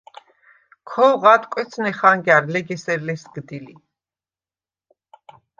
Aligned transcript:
ქოღვ 0.91 1.23
ადკვეცნე 1.33 1.91
ხანგა̈რ, 1.99 2.43
ლეგ 2.53 2.67
ესერ 2.75 2.99
ლესგდი 3.07 3.57
ლი. 3.65 3.75